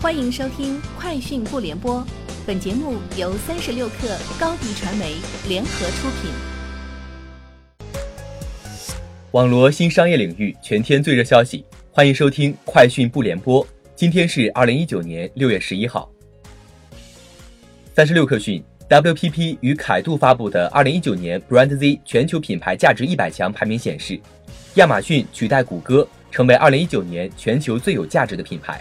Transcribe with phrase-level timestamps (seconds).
[0.00, 1.96] 欢迎收听《快讯不联播》，
[2.46, 5.16] 本节目由三十六克高低传媒
[5.48, 6.30] 联合出品。
[9.32, 13.66] 网罗新商业领域全天最热消息，欢迎收听《快讯不联播》。
[13.96, 16.08] 今天是二零一九年六月十一号。
[17.92, 24.20] 三十六克讯，WPP 与凯度发布的二零一九年 Brand Z 全球品牌价值一百强排名显示，
[24.74, 28.80] 亚马逊取代谷歌成为二零一九年全球最有价值的品牌。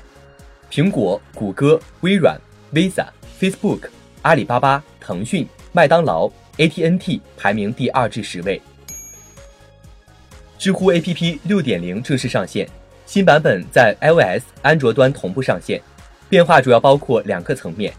[0.69, 2.39] 苹果、谷歌、微软、
[2.73, 3.07] Visa、
[3.39, 3.87] Facebook、
[4.21, 8.61] 阿里巴巴、腾讯、麦当劳、AT&T 排名第二至十位。
[10.57, 12.67] 知乎 APP 六点零正式上线，
[13.05, 15.81] 新版本在 iOS、安卓端同步上线。
[16.29, 17.93] 变化主要包括两个层面。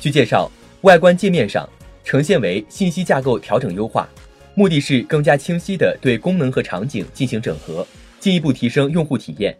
[0.00, 1.68] 据介绍，外观界面上
[2.02, 4.08] 呈现为信息架构调整优化，
[4.54, 7.86] 目的是更加清晰地对功能和场景进行整合，
[8.18, 9.54] 进一步提升用户体验。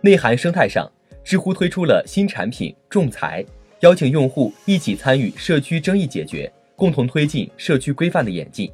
[0.00, 0.90] 内涵生态上。
[1.24, 3.44] 知乎推出了新产品仲裁，
[3.80, 8.70] 邀请用户一起参与社区争议解决，共同推进社区规范的演进。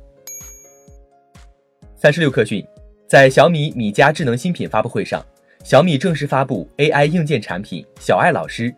[1.96, 2.64] 三十六克讯，
[3.08, 5.24] 在小米米家智能新品发布会上，
[5.64, 8.74] 小米正式发布 AI 硬件产品小爱老师。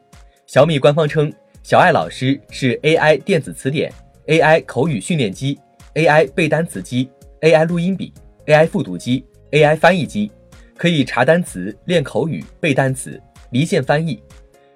[0.46, 1.32] 小米官方称，
[1.62, 3.92] 小爱老师是 AI 电子词典、
[4.26, 5.58] AI 口语训练机、
[5.94, 7.10] AI 背单词机、
[7.42, 8.14] AI 录音笔、
[8.46, 10.30] AI 复读机、AI 翻译机，
[10.76, 13.20] 可以查单词、练口语、背单词。
[13.50, 14.22] 离线翻译，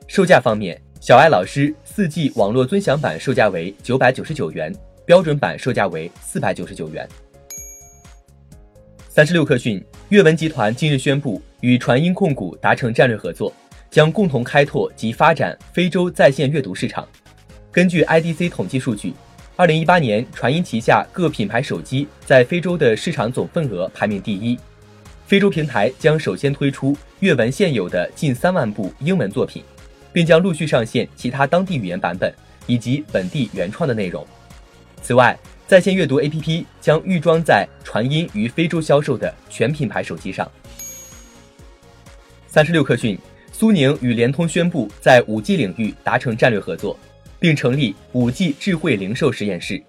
[0.06, 7.06] 售价方面，小爱老师四 G 网络尊享版售价为九百九十九元，标准版售价为四百九十九元。
[9.11, 13.53] 三十六克讯，阅文集团近日宣布与传音控股达成战略合作，
[13.91, 17.06] 将共同开拓及发展非洲在线阅读市场。
[17.70, 19.12] 根据 IDC 统计数据，
[19.55, 24.59] 二零一八年传音旗下各品牌手机在非洲的市场总份额排名第一。
[25.33, 29.64] 非洲平台将首先推出阅文现有的近三万部英文作品，
[30.12, 32.30] 并将陆续上线其他当地语言版本
[32.66, 34.27] 以及本地原创的内容。
[35.00, 35.34] 此外，
[35.66, 40.47] 在线阅读 APP 将预装在传音于非洲销售的全品牌手机上。
[42.47, 43.19] 三十六克讯，
[43.53, 46.94] 苏宁与联通宣布在 5G 领域达成战略合作，
[47.41, 49.82] 并成立 5G 智慧零售实验室，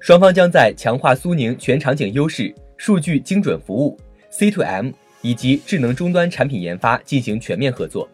[0.00, 4.00] 双方将在强化苏宁全场景优势、数据精准服务。
[4.38, 4.90] C to M
[5.22, 8.06] 以及智能终端产品研发进行全面合作，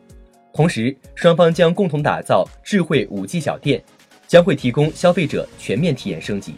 [0.54, 3.82] 同时双方将共同打造智慧五 G 小店，
[4.28, 6.54] 将会提供消费者全面体验升级。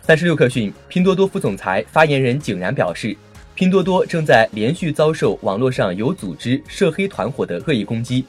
[0.00, 3.16] 三十六氪讯，拼多多副总裁发言人景然表示，
[3.56, 8.24] 拼多多正在连续遭受网络上有组织涉黑团伙的恶意攻击。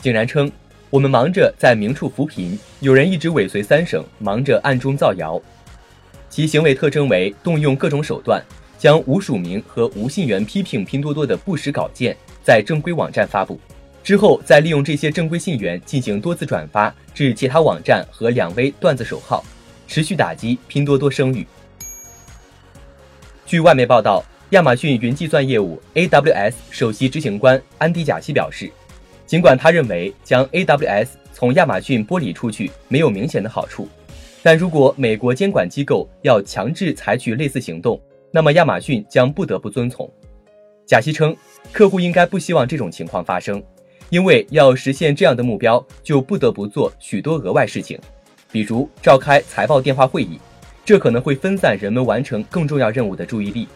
[0.00, 0.50] 景然称，
[0.88, 5.38] 我们忙着在明处扶贫，有人一直尾随三省，忙着暗中造谣。
[6.34, 8.42] 其行为特征为动用各种手段，
[8.76, 13.56] 将无署名和无信源批评拼多多的不实稿件在正规网站发布，
[14.02, 19.44] 之后再利用这些正规信源进行多次转发至其他网站和两微段子手号，
[19.86, 21.46] 持续打击拼多多声誉。
[23.46, 24.20] 据外媒报道，
[24.50, 28.68] 亚马逊云计算业务 AWS 首席执行官安迪贾西表示，
[29.24, 33.88] 尽管他认为将 AWS 从亚马逊剥离出去没有明显的好处。
[34.44, 37.98] 但如果美国监管机构要强制采取类似行动，
[38.30, 40.06] 那么亚马逊将不得不遵从。
[40.84, 41.34] 贾西称，
[41.72, 43.62] 客户应该不希望这种情况发生，
[44.10, 47.98] 因为要实现这样的目标，就不得不做许多额外事情，
[48.52, 50.38] 比如召开财报电话会议，
[50.84, 53.66] 这可能会分散人们完成更重要任务的注意力，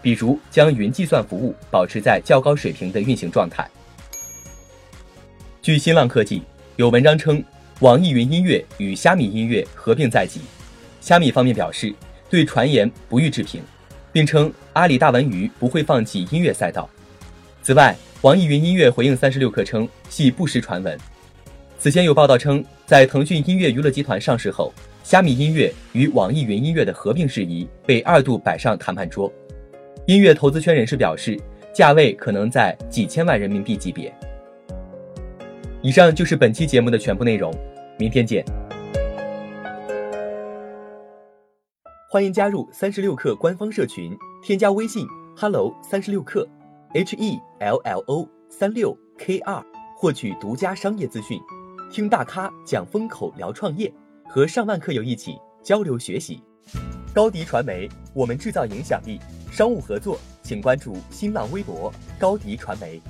[0.00, 3.68] 比如将云计算服务保持在较高水平的运行状态。
[5.60, 6.40] 据新浪科技
[6.76, 7.44] 有文章称。
[7.84, 10.40] 网易云音乐与虾米音乐合并在即，
[11.02, 11.94] 虾米方面表示
[12.30, 13.60] 对传言不予置评，
[14.10, 16.88] 并称阿里大文娱不会放弃音乐赛道。
[17.62, 20.98] 此外，网易云音乐回应三十六氪称系不实传闻。
[21.78, 29.30] 此前有报道称，在腾讯音乐娱乐集团上市后，虾米音乐与网易云音乐的合并事宜被二度摆上谈判桌。
[30.06, 31.38] 音乐投资圈人士表示，
[31.74, 34.10] 价位可能在几千万人民币级别。
[35.82, 37.54] 以上就是本期节目的全部内容，
[37.96, 38.44] 明天见。
[42.10, 45.06] 欢迎加入三十六氪官方社群，添加微信
[45.36, 46.46] hello 三十六氪
[46.92, 49.64] h e l l o 三六 k 二，
[49.96, 51.40] 获取独家商业资讯，
[51.90, 53.92] 听大咖讲风口，聊创业，
[54.28, 56.42] 和上万客友一起交流学习。
[57.12, 59.20] 高迪传媒，我们制造影响力。
[59.52, 63.00] 商务合作，请关注新浪微博高迪传媒。